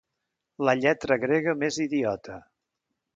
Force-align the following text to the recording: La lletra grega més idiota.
La 0.69 0.73
lletra 0.79 1.17
grega 1.25 1.55
més 1.65 1.77
idiota. 1.87 2.39